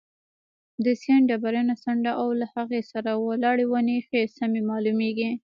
د 0.83 0.85
سیند 1.01 1.23
ډبرینه 1.29 1.75
څنډه 1.83 2.11
او 2.21 2.29
له 2.39 2.47
هغې 2.55 2.81
سره 2.91 3.11
ولاړې 3.25 3.65
ونې 3.67 3.97
ښه 4.07 4.19
سمې 4.37 4.61
معلومېدې. 4.69 5.31